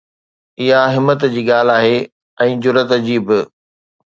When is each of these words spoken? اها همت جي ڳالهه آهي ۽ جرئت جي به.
اها 0.61 0.81
همت 0.95 1.19
جي 1.33 1.41
ڳالهه 1.49 1.75
آهي 1.79 1.93
۽ 2.55 2.59
جرئت 2.67 2.97
جي 3.07 3.17
به. 3.29 3.39